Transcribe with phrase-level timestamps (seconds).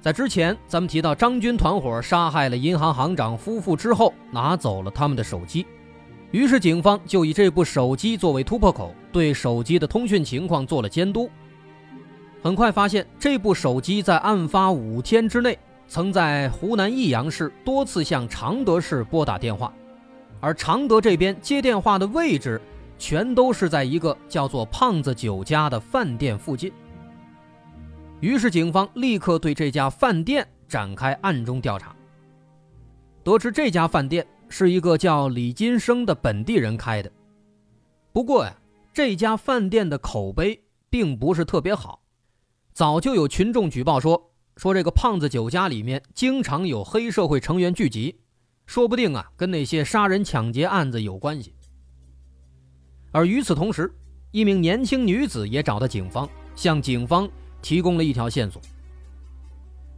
[0.00, 5.66] 在之前，咱们提到张军团伙杀害了银行行长夫妇之后，拿走了他们的手机。
[6.30, 11.28] 于是，警方就以这部手机作为突破口，对手机的通讯情况做了监督。
[12.42, 19.70] 很快发现，这部手机在案发五天之内，曾在湖南益阳市多次向常德市拨打电话，
[20.40, 22.58] 而常德这边接电话的位置，
[22.98, 26.72] 全都是在一个叫做“胖子酒家”的饭店附近。
[28.20, 31.96] 于是，警方立刻对这家饭店展开暗中调查。
[33.24, 37.10] 得知这家饭店是一个叫李金生的本地人开的，
[38.12, 38.54] 不过呀，
[38.92, 42.02] 这家饭店的口碑并不是特别好，
[42.74, 48.20] 早就有群众举报说，说这个胖子酒家里面经常有黑社会成员聚集，
[48.66, 51.54] 说不定啊跟那些杀人抢劫案子有关系。
[53.12, 53.90] 而与此同时，
[54.30, 57.26] 一名年轻女子也找到警方，向警方。
[57.60, 58.60] 提供了一条线索。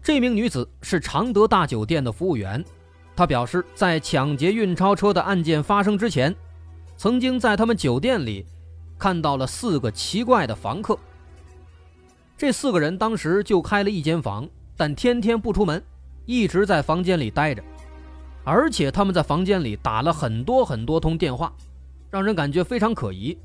[0.02, 2.64] 这名女子是常德大酒店的服务员，
[3.14, 6.34] 她表示，在抢劫运钞车的案件发生之前，
[6.96, 8.44] 曾经在他们酒店里
[8.98, 10.98] 看到了四个奇怪的房客。
[12.36, 15.80] 这四个人当时就开了一间房，但天天不出门，
[16.26, 17.62] 一直在房间里待着，
[18.42, 21.53] 而且他们在房间里打了很多很多通电话，
[22.10, 23.38] 让人感觉非常可疑。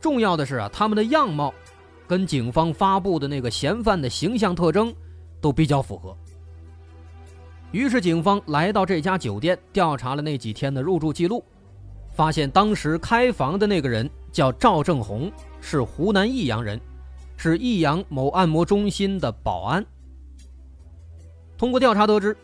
[0.00, 1.52] 重要的是啊，他们的样貌。
[2.08, 4.92] 跟警方发布的那个嫌犯的形象特征
[5.42, 6.16] 都比较符合，
[7.70, 11.44] 于是警方来到这家酒店调查了那几天的入住记录，
[12.16, 15.30] 发现当时开房的那个人叫赵正红，
[15.60, 16.80] 是湖南益阳人，
[17.36, 19.84] 是益阳某按摩中心的保安。
[21.58, 22.34] 通过调查得知，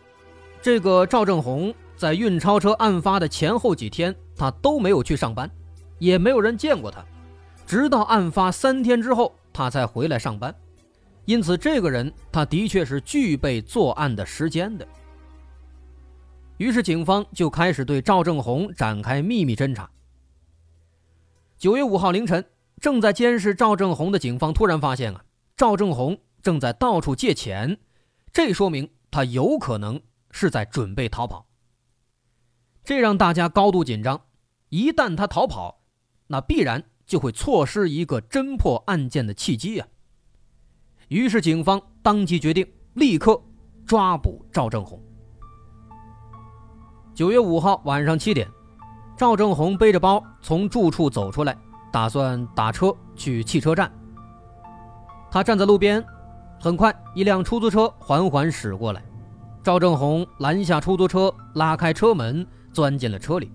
[0.61, 5.51] 这个赵正红在运钞车案发的前后几天，他都没有去上班，
[5.99, 7.03] 也没有人见过他，
[7.67, 9.33] 直到案发三天之后。
[9.55, 10.55] 他才回来上班，
[11.25, 14.87] 因此这个人他的确是具备作案的时间的。
[16.59, 19.89] 于是警方就开始对赵正红展开秘密侦查。
[21.57, 22.45] 九月五号凌晨，
[22.81, 25.25] 正在监视赵正红的警方突然发现啊，
[25.57, 27.79] 赵正红正在到处借钱，
[28.33, 30.01] 这说明他有可能
[30.33, 31.47] 是在准备逃跑。
[32.83, 34.21] 这让大家高度紧张，
[34.69, 35.81] 一旦他逃跑，
[36.27, 36.85] 那必然。
[37.07, 39.87] 就会错失一个侦破案件的契机啊！
[41.09, 43.41] 于是警方当即决定立刻
[43.87, 45.01] 抓捕赵正红。
[47.15, 48.49] 九月五号晚上七点，
[49.17, 51.57] 赵正红背着包从住处走出来，
[51.93, 53.93] 打算打车去汽车站。
[55.31, 56.05] 他站在路边，
[56.61, 59.05] 很快一辆出租车缓缓驶过来，
[59.63, 63.53] 赵正红拦下出租车，拉开车门，钻进了车里。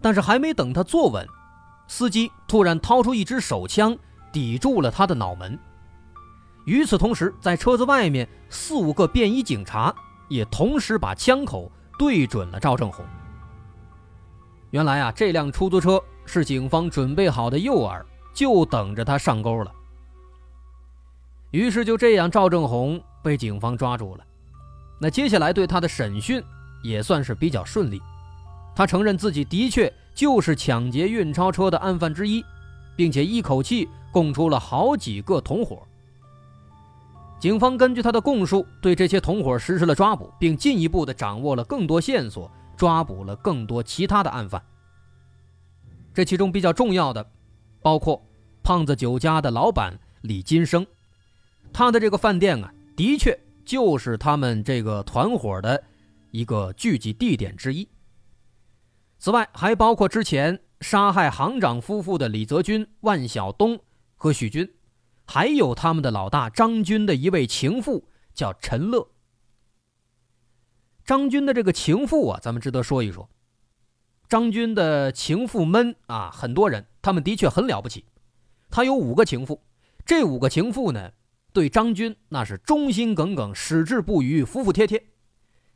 [0.00, 1.26] 但是还没等他坐稳。
[1.90, 3.98] 司机突然掏出一支手枪，
[4.32, 5.58] 抵住了他的脑门。
[6.64, 9.92] 与此同时，在车子外面，四五个便衣警察
[10.28, 11.68] 也同时把枪口
[11.98, 13.04] 对准了赵正红。
[14.70, 18.00] 原来啊，这辆出租车是警方准备好的诱饵，
[18.32, 19.72] 就等着他上钩了。
[21.50, 24.24] 于是就这样，赵正红被警方抓住了。
[25.00, 26.40] 那接下来对他的审讯
[26.84, 28.00] 也算是比较顺利，
[28.76, 29.92] 他承认自己的确。
[30.20, 32.44] 就是抢劫运钞车的案犯之一，
[32.94, 35.80] 并且一口气供出了好几个同伙。
[37.38, 44.62] 警方根据他的供述，对这些同伙实施了抓捕，并进一步的掌握了更多线索，抓捕了更多其他的案犯。
[46.12, 47.26] 这其中比较重要的，
[47.80, 48.22] 包括
[48.62, 50.86] 胖子酒家的老板李金生，
[51.72, 55.82] 他的这个饭店啊，的确就是他们这个团伙的
[56.30, 57.88] 一个聚集地点之一。
[59.20, 63.78] 此外，还包括之前杀害行长夫妇的李泽军、万晓东
[64.16, 64.72] 和许军，
[65.26, 69.10] 还有他们的老大张军的一位情妇叫陈乐。
[71.04, 73.28] 张军的这个情妇啊，咱们值得说一说。
[74.26, 78.06] 张军的情妇们啊，很多人，他们的确很了不起。
[78.70, 79.60] 他有五个情妇，
[80.06, 81.12] 这五个情妇呢，
[81.52, 85.04] 对张军那是忠心耿耿、矢志不渝、服服帖帖。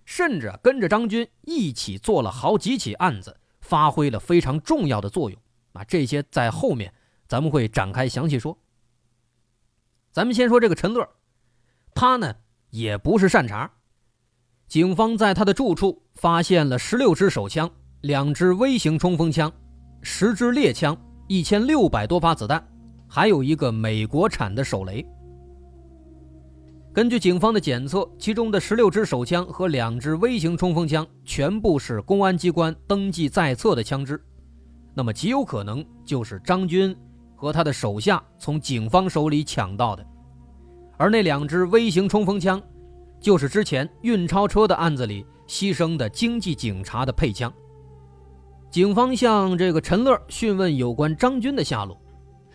[0.04, 5.40] 甚至跟着张军一起做了好几起案子，发挥了非常重要的作用
[5.72, 5.84] 啊！
[5.84, 6.92] 这些在后面
[7.26, 8.58] 咱们会展开详细说。
[10.12, 11.08] 咱们先说这个陈乐，
[11.94, 12.34] 他呢
[12.70, 13.70] 也不是善茬。
[14.66, 17.70] 警方在他的住处发现了十六支手枪、
[18.02, 19.52] 两支微型冲锋枪、
[20.02, 20.96] 十支猎枪、
[21.28, 22.66] 一千六百多发子弹，
[23.08, 25.04] 还有一个美国产的手雷。
[26.94, 34.22] 根据警方的检测，其中的十六支手枪和两支微型冲锋枪全部是公安机关登记在册的枪支，
[34.94, 36.96] 那么极有可能就是张军
[37.34, 40.06] 和他的手下从警方手里抢到的。
[40.96, 42.62] 而那两支微型冲锋枪，
[43.18, 47.52] 就是之前运钞车的案子里牺牲的经济警察的配枪。
[48.70, 52.00] 警方向这个陈乐讯问有关张军的下落，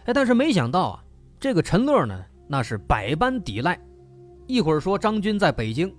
[0.06, 1.04] 哎，但是没想到啊，
[1.42, 3.78] 这个陈乐呢，那是百般抵赖。
[4.50, 5.96] 一会儿说张军在北京，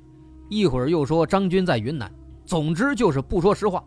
[0.49, 2.12] 一会儿又说张军在云南，
[2.44, 3.81] 总之就是不说实话。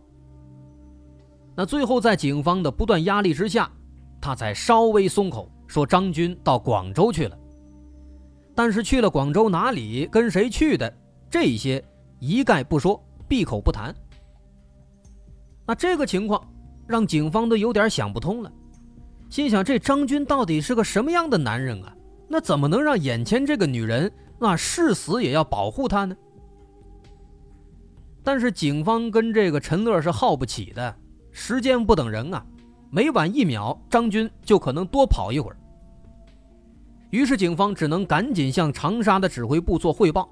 [1.53, 3.69] 那最后在警方的不断压力之下，
[4.21, 7.37] 他才稍微松口，说张军到广州去了。
[8.55, 10.97] 但是去了广州哪里，跟谁去的，
[11.29, 11.83] 这些
[12.19, 13.93] 一概不说，闭口不谈。
[15.67, 16.41] 那这个情况
[16.87, 18.49] 让警方都有点想不通了，
[19.29, 21.93] 心想这张军到底是个什么样的男人啊？
[22.29, 24.09] 那怎么能让眼前这个女人？
[24.43, 26.13] 那誓死也要保护他呢。
[28.21, 30.93] 但是警方跟这个陈乐是耗不起的，
[31.31, 32.45] 时间不等人啊，
[32.91, 35.55] 每晚一秒，张军就可能多跑一会儿。
[37.09, 40.29] 于是警方只能赶紧向长沙的指挥部做汇报，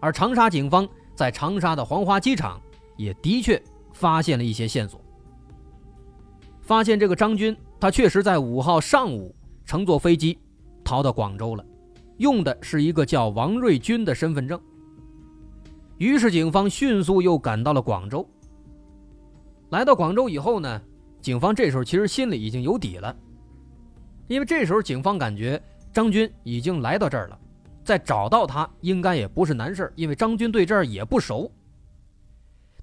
[0.00, 2.60] 而长沙警方在长沙的黄花机场
[2.96, 3.60] 也的确
[3.92, 5.00] 发现了一些线索，
[6.60, 10.38] 发现这个张军他确实在五号上午乘坐飞机
[10.84, 11.64] 逃到广州了。
[12.20, 14.60] 用的是一个叫王瑞军的身份证。
[15.96, 18.28] 于是警方迅速又赶到了广州。
[19.70, 20.82] 来到广州以后呢，
[21.22, 23.16] 警方这时候其实心里已经有底了，
[24.28, 25.60] 因为这时候警方感觉
[25.94, 27.40] 张军已经来到这儿了，
[27.82, 31.50] 再找到他应该也不是难事因为张军对这儿也不熟。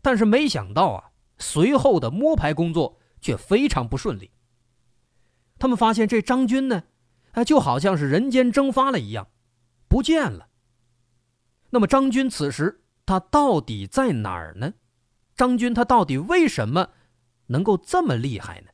[0.01, 1.03] 但是没想到啊，
[1.37, 4.31] 随后的摸排工作却非常不顺利。
[5.59, 6.81] 他们发现这张军呢。
[7.37, 9.27] 他就好像是人间蒸发了一样，
[9.87, 10.47] 不见了。
[11.69, 14.73] 那么张军此时他到底在哪儿呢？
[15.35, 16.89] 张军他到底为什么
[17.45, 18.71] 能够这么厉害呢？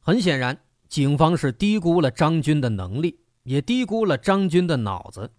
[0.00, 0.58] 很显然，
[0.88, 5.30] 警方是低估了张军的能力，也低估了张军的脑子。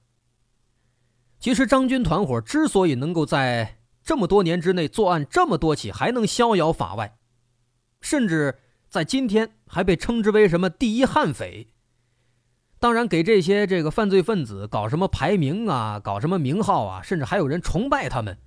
[1.40, 3.77] 其实，张军团伙之所以能够在
[4.08, 7.18] 这么多年之内作案这么多起，还能逍遥法外，
[8.00, 8.58] 甚至
[8.88, 11.68] 在今天还被称之为什么第一悍匪。
[12.80, 18.38] 当然，给这些这个犯罪分子搞什么排名啊，搞什么名号啊，甚至还有人崇拜他们，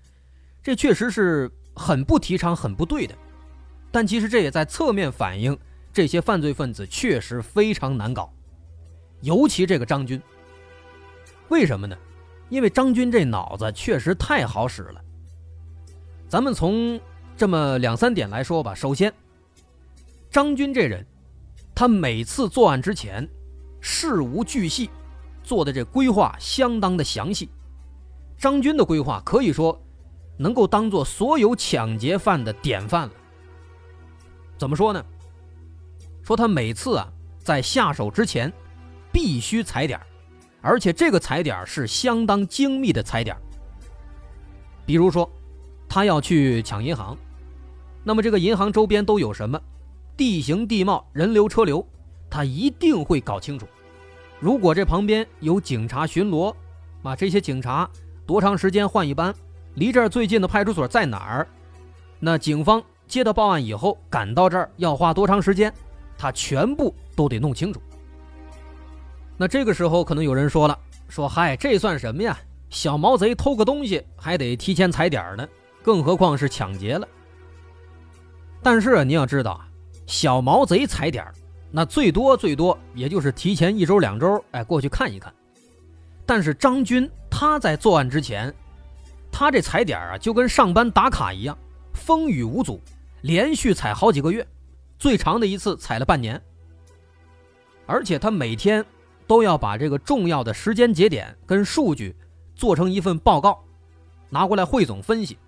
[0.62, 3.14] 这确实是很不提倡、很不对的。
[3.90, 5.54] 但其实这也在侧面反映
[5.92, 8.32] 这些犯罪分子确实非常难搞，
[9.20, 10.18] 尤其这个张军。
[11.50, 11.94] 为什么呢？
[12.48, 15.04] 因为张军这脑子确实太好使了。
[16.30, 17.00] 咱们从
[17.37, 18.72] 这么两三点来说吧。
[18.72, 19.12] 首先，
[20.30, 21.04] 张军这人，
[21.75, 23.28] 他每次作案之前，
[23.80, 24.88] 事无巨细，
[25.42, 27.50] 做的这规划相当的详细。
[28.38, 29.76] 张军的规划可以说
[30.38, 33.14] 能够当做所有抢劫犯的典范了。
[34.56, 35.04] 怎么说呢？
[36.22, 38.52] 说他每次啊在下手之前，
[39.10, 40.00] 必须踩点
[40.60, 43.37] 而且这个踩点是相当精密的踩点
[44.87, 45.28] 比如说。
[45.90, 47.18] 他要去抢银行，
[48.04, 49.61] 那么这个银行周边都有什么？
[50.16, 51.85] 地形地貌、人流车流，
[52.30, 53.66] 他一定会搞清楚。
[54.38, 56.54] 如果这旁边有警察巡逻，
[57.02, 57.90] 啊，这些警察
[58.25, 59.35] 多长时间换一班？
[59.75, 61.49] 离这儿最近的派出所在哪儿？
[62.20, 65.73] 那警方接到报案以后赶到这儿要花多长时间？
[66.16, 67.82] 他全部都得弄清楚。
[69.37, 70.78] 那这个时候可能有人说了，
[71.09, 72.38] 说嗨，这算什么呀？
[72.68, 75.49] 小毛贼偷个东西还得提前踩点儿呢。
[75.82, 77.06] 更何况是抢劫了。
[78.62, 79.68] 但是你要知道啊，
[80.06, 81.34] 小毛贼踩点儿
[81.70, 85.32] 那最多最多也就是提前一周两周，哎，过去看一看。
[86.26, 88.52] 但是张军他在作案之前，
[89.32, 91.56] 他这踩点啊，就跟上班打卡一样，
[91.94, 92.80] 风雨无阻，
[93.22, 94.46] 连续踩好几个月，
[94.99, 96.40] 最长的一次踩了半年。
[97.87, 98.84] 而且他每天
[99.26, 102.14] 都要把这个重要的时间节点跟数据
[102.54, 103.64] 做成一份报告，
[104.28, 105.38] 拿过来汇总分析。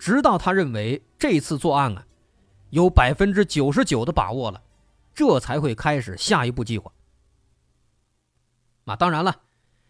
[0.00, 2.06] 直到他认为这次作案啊，
[2.70, 4.62] 有百分之九十九的把握了，
[5.14, 6.90] 这才会开始下一步计划。
[8.84, 9.42] 那当然了，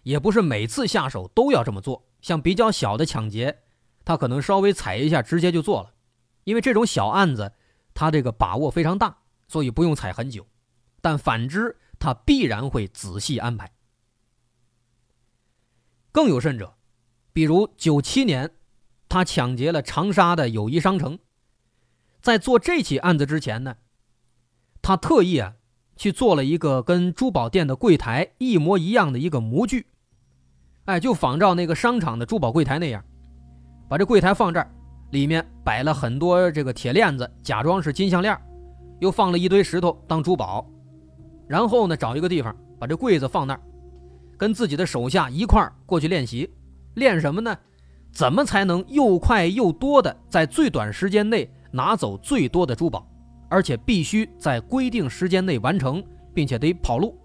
[0.02, 2.04] 也不是每次下手都要这么做。
[2.20, 3.62] 像比较小的抢劫，
[4.04, 5.94] 他可能稍微踩一下，直接就做了，
[6.42, 7.52] 因为这种小案子，
[7.94, 10.44] 他这个把握非常大，所以不用踩很久。
[11.00, 13.72] 但反之，他必然会仔细安排。
[16.10, 16.74] 更有甚者，
[17.32, 18.52] 比如九七年，
[19.10, 21.18] 他抢劫了长沙的友谊商城，
[22.22, 23.74] 在做这起案子之前呢，
[24.80, 25.54] 他特意啊
[25.96, 29.88] 去做了一个跟珠宝店的柜台一模一样的一个模具，
[30.84, 33.04] 哎，就仿照那个商场的珠宝柜台那样，
[33.88, 34.70] 把这柜台放这儿，
[35.10, 38.40] 里面摆了很多这个铁链子，假装是金项链，
[39.00, 40.64] 又放了一堆石头当珠宝，
[41.48, 43.60] 然后呢，找一个地方把这柜子放那儿。
[44.38, 46.48] 跟自己的手下一块儿过去练习，
[46.94, 47.58] 练什么呢？
[48.12, 53.06] 怎么才能又快又多的在最短时间内拿走最多的珠宝，
[53.48, 56.02] 而且必须在规定时间内完成，
[56.34, 57.16] 并且得跑路。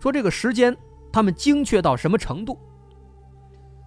[0.00, 0.76] 说这个时间，
[1.12, 2.58] 他们精确到什么程度？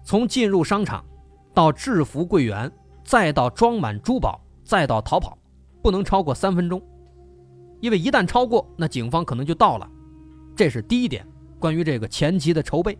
[0.02, 1.04] 从进入商场，
[1.52, 2.70] 到制服柜员，
[3.04, 5.36] 再到装满珠宝，再到逃跑，
[5.82, 6.82] 不能超过三分钟，
[7.80, 9.90] 因为一旦超过，那警方可能就到了。
[10.56, 11.26] 这是第一点。
[11.58, 12.98] 关于这个前期的筹备，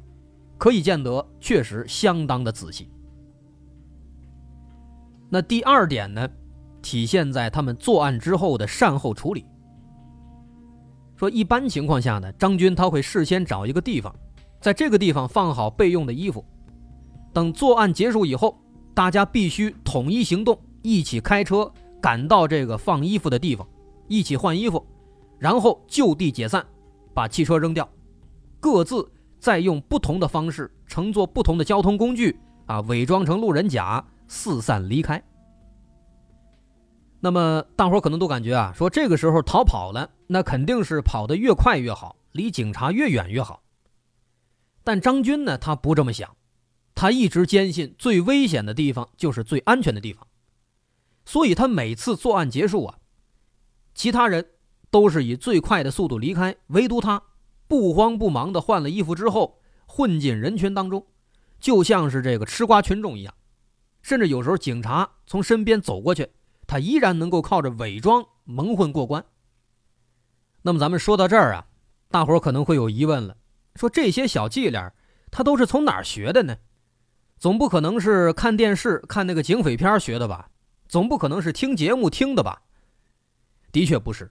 [0.59, 2.89] 可以见得确实相当的仔细。
[5.29, 6.29] 那第二点呢，
[6.81, 9.45] 体现在他们作案之后的善后处理。
[11.17, 14.15] 说一般情况下呢，张军他会事先找一个地方，
[14.61, 16.45] 在这个地方放好备用的衣服，
[17.33, 18.57] 等作案结束以后，
[18.95, 23.67] 大家必须统一行动，一起开车赶到这个放衣服的地方，
[24.09, 24.85] 一起换衣服，
[25.39, 26.65] 然后就地解散，
[27.13, 27.89] 把汽车扔掉。
[28.61, 29.11] 各自
[29.47, 32.37] 再用不同的方式乘坐不同的交通工具
[32.67, 35.23] 啊，伪装成路人甲四散离开。
[37.21, 43.63] 那么大伙可能都感觉啊，说这个时候逃跑了，那肯定是跑得越快越好，离警察越远越好。
[44.83, 46.37] 但张军呢，他不这么想，
[46.97, 50.27] 他一直坚信最危险的地方就是最安全的地方，
[51.25, 52.99] 所以他每次作案结束啊，
[53.95, 54.45] 其他人
[54.91, 57.23] 都是以最快的速度离开，唯独他。
[57.69, 61.07] 不慌不忙地换了衣服之后，混进人群当中，
[61.59, 63.35] 就像是这个吃瓜群众一样。
[64.03, 66.29] 甚至有时候警察从身边走过去，
[66.67, 69.25] 他依然能够靠着伪装蒙混过关。
[70.63, 71.67] 那么咱们说到这儿啊，
[72.11, 73.37] 大伙可能会有疑问了：
[73.75, 74.93] 说这些小伎俩，
[75.31, 76.57] 他都是从哪儿学的呢？
[77.37, 80.49] 总不可能是看电视看那个警匪片学的吧？
[80.89, 82.63] 总不可能是听节目听的吧？
[83.73, 84.31] 的确不是，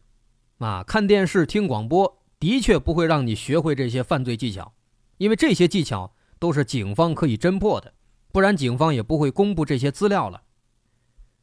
[0.59, 2.21] 啊，看电视听广播。
[2.39, 4.73] 的确不会让你学会这些犯罪技巧，
[5.17, 7.93] 因为这些技巧都是警方可以侦破的，
[8.31, 10.41] 不然警方也不会公布这些资料了。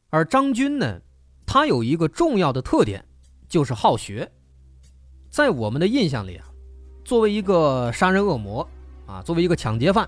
[0.09, 1.01] 而张军呢，
[1.45, 3.03] 他有一个重要的特点，
[3.49, 4.31] 就是好学。
[5.29, 6.45] 在我们的印象里啊，
[7.03, 8.67] 作为一个杀人恶魔
[9.07, 10.07] 啊，作为一个抢劫犯，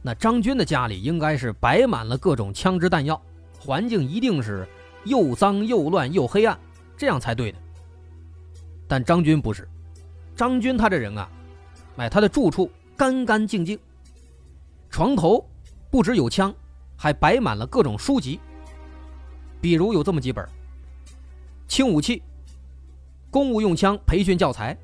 [0.00, 3.20] 那张军的家里应该是摆满了各种枪支弹药，
[3.58, 4.66] 环境一定是
[5.04, 6.56] 又脏又乱又黑暗，
[6.96, 7.58] 这样才对的。
[8.86, 9.68] 但张军不是。
[10.34, 11.28] 张军他这人啊，
[11.96, 13.78] 哎，他的住处干干净净，
[14.90, 15.46] 床头
[15.90, 16.54] 不只有枪，
[16.96, 18.40] 还摆满了各种书籍。
[19.60, 20.46] 比如有这么几本：
[21.68, 22.22] 轻武器、
[23.30, 24.76] 公务用枪培训教材，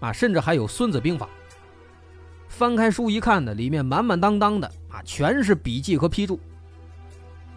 [0.00, 1.26] 啊，甚至还有《孙子兵法》。
[2.48, 6.38] 翻开书一看呢，里面满满当当的啊，全是笔记和批注。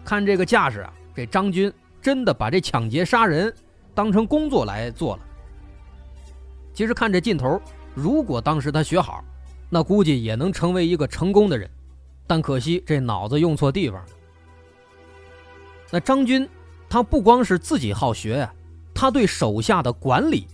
[0.04, 3.54] 看这个架势啊，这张军真的把这抢劫杀人
[3.94, 5.27] 当成工作来做了。
[6.78, 7.60] 其实看这劲头，
[7.92, 9.24] 如果当时他学好，
[9.68, 11.68] 那估计也能成为一个成功的人。
[12.24, 14.06] 但可惜这脑子用错地方了。
[15.90, 16.48] 那张军，
[16.88, 18.54] 他不光是自己好学呀，
[18.94, 20.46] 他对手下的管理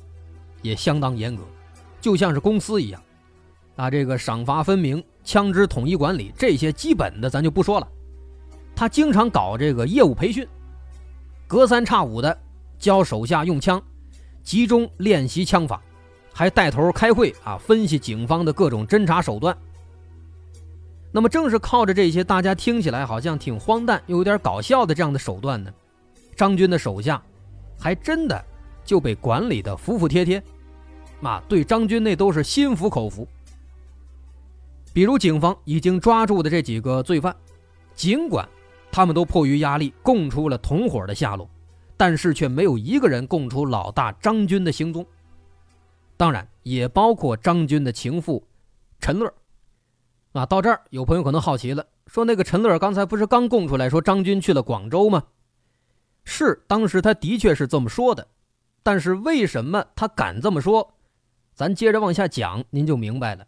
[0.62, 1.43] 也相当严格，
[2.00, 3.02] 就像是公司一样。
[3.76, 7.87] 啊，这个赏罚分明、枪支统一管理这些基本的咱就不说了。
[8.75, 10.49] 他经常搞这个业务培训，
[11.47, 12.35] 隔三差五的
[12.78, 13.78] 教手下用枪，
[14.43, 15.83] 集中练习枪法。
[16.35, 19.57] 还带头开会啊，分析警方的各种侦查手段。
[21.12, 25.73] 那么，正是靠着这些大家听起来好像挺荒诞又有点搞笑的这样的手段呢，
[26.35, 27.23] 张军的手下
[27.79, 28.45] 还真的
[28.85, 30.43] 就被管理的服服帖帖，
[31.23, 33.26] 啊，对张军那都是心服口服。
[34.93, 37.35] 比如，警方已经抓住的这几个罪犯，
[37.95, 38.49] 尽管
[38.91, 41.49] 他们都迫于压力供出了同伙的下落，
[41.97, 45.07] 但是却没有一个人供出老大张军的行踪。
[46.16, 48.47] 当然，也包括张军的情妇
[49.00, 49.33] 陈乐。
[50.33, 55.25] 啊，到这儿有朋友可能好奇了，说那个陈乐刚才不是刚供出来说张军去了广州吗？
[56.25, 58.26] 是，当时他的确是这么说的，
[58.83, 60.94] 但是为什么他敢这么说？
[61.54, 63.47] 咱接着往下讲，您就明白了。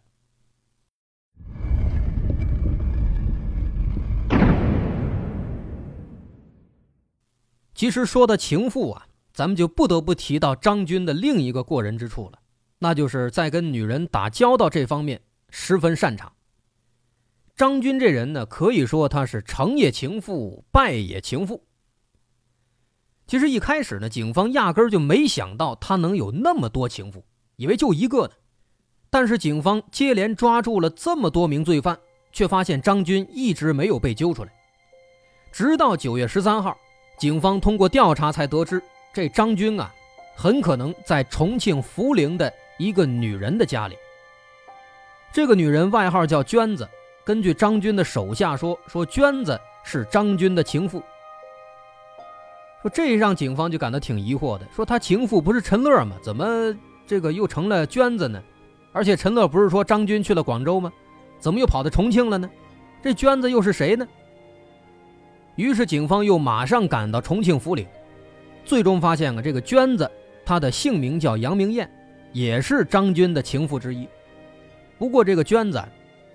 [7.73, 12.39] 其实说到情妇啊，咱们就不得不提到张军的另一个过人之处了。
[12.79, 16.33] 那就是在跟女人打交道这方面十分擅长。
[17.55, 21.63] 张军这人呢，可以说他是成也情妇，败也情妇。
[23.25, 28.33] 其实一开始呢，警方压根就没想到他能有那么多情妇，以为就一个呢。
[29.09, 31.97] 但是警方接连抓住了这么多名罪犯，
[32.31, 34.53] 却发现张军一直没有被揪出来。
[35.51, 36.77] 直到九月十三号，
[37.17, 38.79] 警方通过调查才得知，
[39.13, 39.91] 这张军啊，
[40.35, 43.95] 很可能在重庆涪陵的一个女人的家里。
[45.33, 46.87] 这个女人外号叫娟子，
[47.23, 51.01] 根据张军的手下说，说娟子是张军的情妇。
[52.81, 56.15] 说这让警方就感到挺疑惑的，说他情妇不是陈乐吗？
[56.21, 56.45] 怎么
[57.05, 58.41] 这个又成了娟子呢？
[58.93, 60.91] 而且陈乐不是说张军去了广州吗？
[61.39, 62.49] 怎么又跑到重庆了呢？
[63.03, 64.07] 这娟子又是谁呢？
[65.55, 67.85] 于是警方又马上赶到重庆涪陵，
[68.63, 70.09] 最终发现啊，这个娟子
[70.45, 71.89] 她的姓名叫杨明艳，
[72.37, 74.07] 也是张军的情妇之一。
[74.99, 75.83] 不过这个娟子，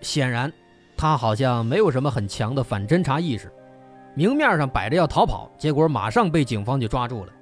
[0.01, 0.53] 显然
[0.97, 3.49] 她好像没有什么很强的反侦查意识。
[4.13, 7.33] 明面上摆着要逃跑，结果马上被警方就抓住了。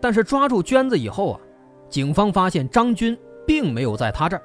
[0.00, 1.40] 但是抓住娟子以后啊，
[1.90, 4.42] 警方发现张军并没有在他这儿。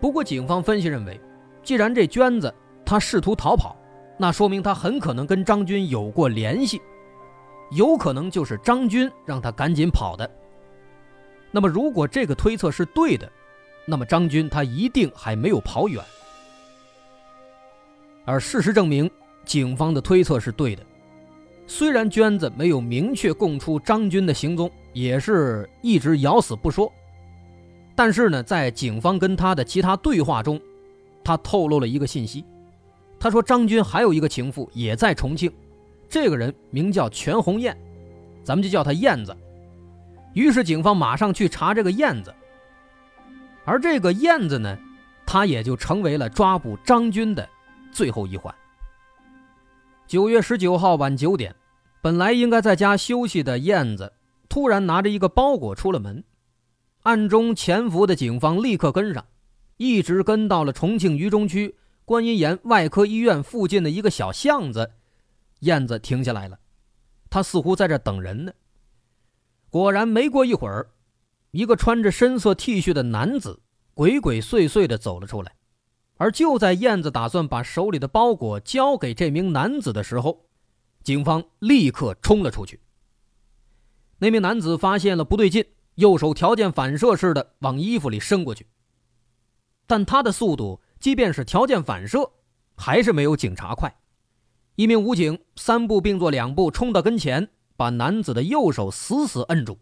[0.00, 1.20] 不过警方分析认为，
[1.62, 2.52] 既然这娟子
[2.84, 3.76] 她试图逃跑，
[4.18, 6.82] 那说明她很可能跟张军有过联系，
[7.70, 10.28] 有可能就是张军让她赶紧跑的。
[11.50, 13.30] 那么如果这个推测是对的，
[13.86, 16.02] 那么张军他一定还没有跑远。
[18.24, 19.10] 而事实证明，
[19.44, 20.82] 警方的推测是对的。
[21.66, 26.92] 虽然娟子没有明确供出张军的行踪，也是一直咬死不说，
[27.94, 30.60] 但是呢，在警方跟他的其他对话中，
[31.24, 32.44] 他透露了一个信息。
[33.18, 35.52] 他说张军还有一个情妇也在重庆，
[36.08, 37.76] 这个人名叫全红艳，
[38.42, 39.36] 咱们就叫她燕子。
[40.32, 42.34] 于是警方马上去查这个燕子，
[43.64, 44.78] 而这个燕子呢，
[45.26, 47.48] 他也就成为了抓捕张军的。
[47.92, 48.54] 最后一环。
[50.06, 51.54] 九月十九号晚九点，
[52.00, 54.12] 本来应该在家休息的燕子，
[54.48, 56.22] 突然拿着一个包裹出了门。
[57.02, 59.26] 暗中潜伏的警方立刻跟上，
[59.76, 64.92] 一直跟到了重庆渝中区观音岩外科医院附近的一个小巷子。
[65.60, 66.58] 燕子停下来了，
[67.28, 68.52] 他似乎在这等人呢。
[69.70, 70.90] 果然，没过一会儿，
[71.52, 73.62] 一个穿着深色 T 恤的男子
[73.94, 75.54] 鬼鬼祟祟地走了出来。
[76.16, 80.44] 而就在燕子打算把手里的包裹交给这名男子的时候，
[81.02, 82.80] 警方立刻冲了出去。
[84.18, 88.66] 那名男子发现了不对劲，右手条件反射似的往衣服里伸过去，
[89.86, 92.30] 但他的速度即便是条件反射，
[92.76, 93.94] 还是没有警察快。
[94.74, 97.48] 一名武警三步并作两步冲到跟前，
[97.80, 99.78] 把男子的右手死死摁住。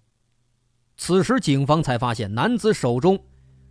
[0.96, 3.18] 此时，警方才发现男子手中。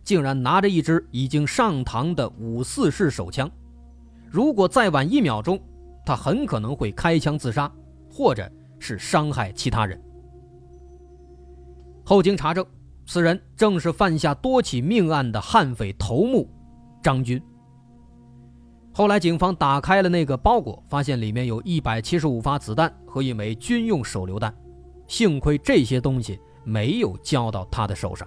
[0.04, 3.50] 竟然拿着一支已经上膛的五四式手枪，
[4.30, 5.58] 如果再晚一秒钟，
[6.04, 7.70] 他很可能会开枪自杀，
[8.10, 9.98] 或者是伤害其他人。
[12.04, 12.64] 后经查证，
[13.06, 16.50] 此人正是犯下多起命案的悍匪头目
[17.02, 17.42] 张军。
[18.98, 24.52] 后来，警方打开了那个包裹，发现里面有一百七十五发子弹和一枚军用手榴弹，
[25.06, 28.26] 幸亏这些东西没有交到他的手上。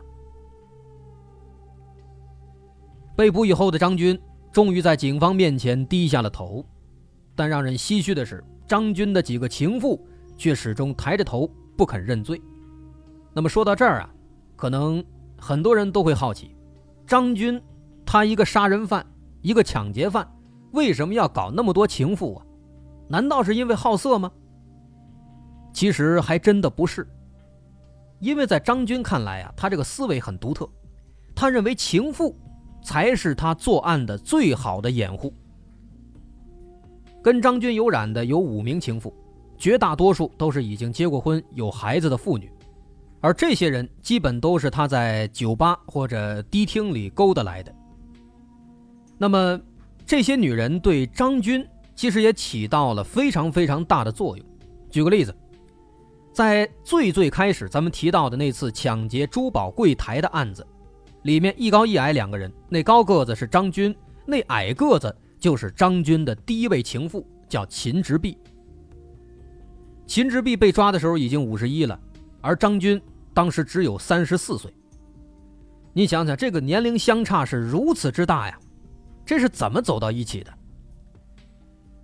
[3.18, 4.18] 被捕以后的张军
[4.50, 6.66] 终于在警方面前低下了头，
[7.36, 10.02] 但让人唏嘘的是，张军的几个情妇
[10.38, 12.42] 却始终抬着头不肯认罪。
[13.34, 14.10] 那么说到这儿啊，
[14.56, 15.04] 可能
[15.38, 16.56] 很多人都会好奇，
[17.06, 17.62] 张军
[18.06, 19.06] 他一个杀人犯，
[19.42, 20.26] 一个抢劫犯，
[20.72, 22.46] 为什么要搞那么多情妇啊？
[23.08, 24.32] 难道是因为好色吗？
[25.74, 27.08] 其实还真的不是，
[28.20, 30.70] 因为在张军看来啊，他这个思维很独特，
[31.36, 32.36] 他认为情妇。
[32.84, 35.32] 才是他作案的最好的掩护。
[37.22, 39.14] 跟张军有染的有五名情妇，
[39.56, 42.52] 绝大多数都是已经结过婚、有孩子的妇女，
[43.20, 47.72] 而这些人基本都是他在酒吧或者迪厅里勾搭来的。
[49.16, 49.62] 那么，
[50.12, 54.46] 这些女人对张军其实也起到了非常非常大的作用。
[54.90, 55.34] 举个例子，
[56.34, 60.68] 在最最开始咱们提到的那次抢劫珠宝柜台的案子。
[61.22, 63.96] 里面一高一矮两个人，那高个子是张军，
[64.26, 68.38] 那矮个子就是张军的第一位情妇，叫秦直弼。
[70.06, 71.98] 秦直弼被抓的时候已经五十一了，
[72.42, 73.02] 而张军
[73.34, 74.74] 当时只有三十四岁。
[75.94, 78.60] 你想想，这个年龄相差是如此之大呀，
[79.26, 80.54] 这是怎么走到一起的？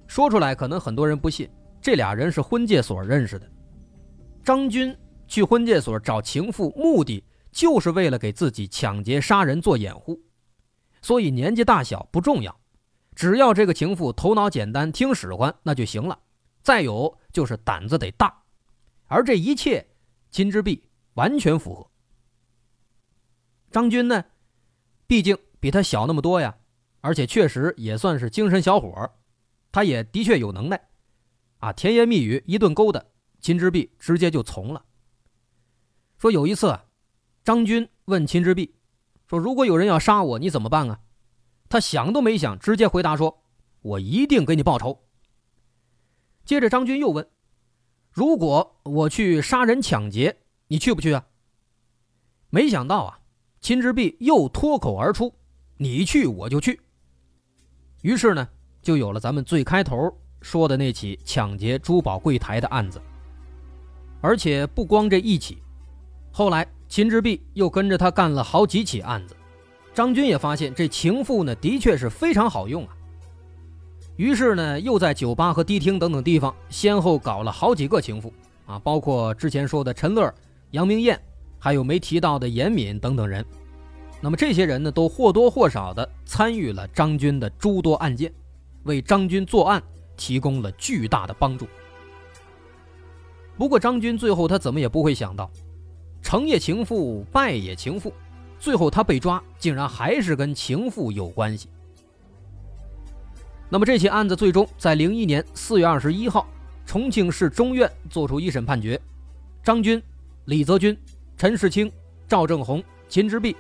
[0.08, 1.49] 说出来可能很多人不信，
[1.82, 3.49] 这俩人是婚介所认识的。
[4.43, 7.23] 张军去婚介所找情妇，目的。
[7.49, 10.21] 就是为了给自己抢劫杀人做掩护，
[11.01, 12.56] 所以年纪大小不重要，
[13.15, 16.19] 只要这个情妇头脑简单、听使唤那就行了。
[16.62, 18.43] 再有就是胆子得大，
[19.08, 19.84] 而这一切，
[20.30, 20.84] 金之碧
[21.15, 21.89] 完全符合。
[23.71, 24.23] 张军呢，
[25.08, 26.56] 毕竟比他小那么多呀，
[27.08, 29.10] 而且确实也算是精神小伙
[29.72, 30.89] 他也的确有能耐，
[31.60, 33.02] 啊，甜言蜜语一顿勾搭，
[33.39, 34.84] 秦之璧直接就从了。
[36.17, 36.78] 说有一次，
[37.46, 38.76] 张军问秦之璧，
[39.26, 41.00] 说如果有人要杀我，你怎么办啊？
[41.70, 43.41] 他想都没想，直接回答说
[43.80, 45.08] ：“我一定给你报仇。”
[46.43, 47.26] 接着张军又问
[48.12, 51.26] ：“如果我去杀人抢劫，你去不去啊？”
[52.52, 53.22] 没想到啊，
[53.62, 55.34] 秦之璧又脱口而出
[55.80, 56.82] ：“你去我就去。”
[58.01, 58.47] 于是呢。
[58.79, 63.01] 就有了咱们最开头说的那起抢劫珠宝柜台的案子，
[64.21, 65.57] 而且不光这一起，
[66.31, 69.36] 后来秦之璧又跟着他干了好几起案子，
[69.93, 72.95] 张军也发现这情妇呢的确是非常好用啊。
[74.15, 78.31] 于是呢，又在酒吧和迪厅等等地方先后搞了好几个情妇
[78.67, 80.33] 啊，包括之前说的陈乐、
[80.71, 81.19] 杨明艳，
[81.60, 83.45] 还有没提到的严敏等等人。
[84.19, 88.34] 那么这些人呢，都或多或少的参与了张军的诸多案件。
[88.84, 89.84] 为张军作案
[90.15, 91.67] 提供了巨大的帮助。
[93.58, 95.51] 不过，张军最后他怎么也不会想到，
[96.21, 98.13] 成也情妇，败也情妇，
[98.58, 101.67] 最后他被抓，竟然还是跟情妇有关系。
[103.67, 106.47] 那么，这起案子最终在零一年四月二十一号，
[106.86, 108.97] 重庆市中院作出一审判决：
[109.62, 110.01] 张军、
[110.45, 110.97] 李泽军、
[111.36, 111.91] 陈世清、
[112.25, 113.53] 赵正红、秦之璧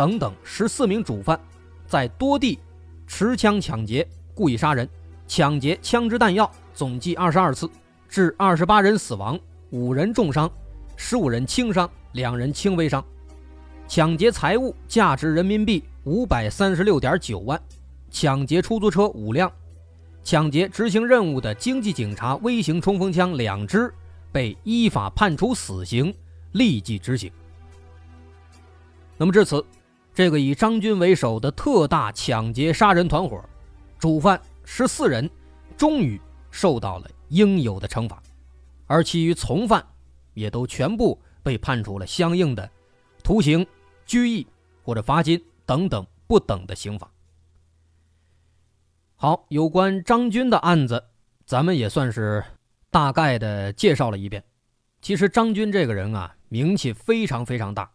[0.00, 1.38] 等等十四名主犯，
[1.86, 2.58] 在多地
[3.06, 4.08] 持枪抢劫。
[4.34, 4.88] 故意杀人、
[5.28, 7.68] 抢劫枪支弹药，总计二十二次，
[8.08, 10.50] 致二十八人死亡，五人重伤，
[10.96, 13.04] 十五人轻伤，两人轻微伤；
[13.86, 17.58] 抢劫财物价值人民币五百三十六点九万；
[18.10, 19.50] 抢劫出租车五辆；
[20.24, 23.92] 抢劫执行任务的经济警察微型冲锋枪两支，
[24.32, 26.14] 被依法判处死刑，
[26.52, 27.30] 立即执行。
[29.18, 29.62] 那么至此，
[30.12, 33.42] 这个以张军为首的特大抢劫杀人团伙。
[33.98, 35.28] 主犯十四人
[35.76, 36.18] 终于
[36.50, 38.22] 受到了应有的惩罚，
[38.86, 39.86] 而其余从犯
[40.32, 42.70] 也都全部被判处了相应的
[43.22, 43.66] 徒刑、
[44.06, 44.46] 拘役
[44.82, 47.10] 或者罚金等等不等的刑罚。
[49.16, 51.04] 好，有关张军的案子，
[51.44, 52.42] 咱们也算是
[52.90, 54.42] 大概的介绍了一遍。
[55.02, 57.90] 其实张军这个人啊，名气非常非常大，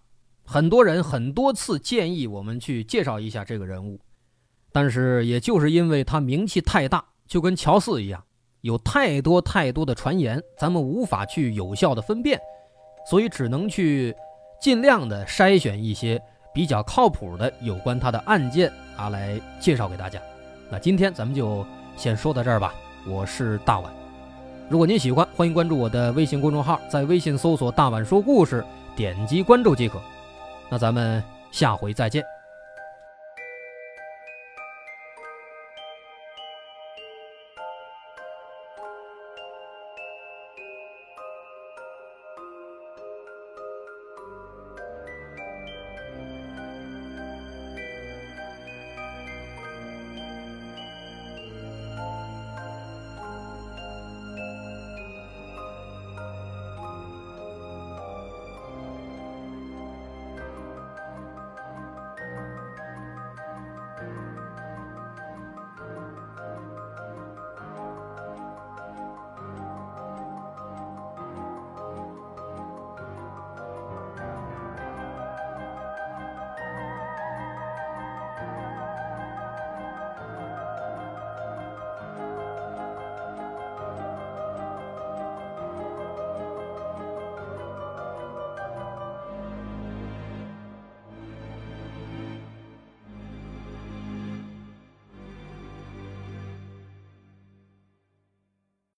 [0.45, 3.99] 很多人很多次建议我们去介绍一下这个人物。
[4.71, 8.23] 但是，也就是因为他名气太大，就跟乔四一样，
[8.61, 12.39] 有太多太多的传言，咱们无法去有效的分辨，
[13.09, 14.13] 所以只能去
[14.61, 16.21] 尽量的筛选一些
[16.53, 20.21] 比较靠谱的有关他的案件啊，来介绍给大家。
[20.69, 22.73] 那今天咱们就先说到这儿吧。
[23.07, 23.93] 我是大碗，
[24.67, 30.01] 如果您喜欢，欢迎关注我的微信公众号，在微信搜索“大碗说故事”，点击关注即可。
[30.69, 32.34] 那咱们下回再见。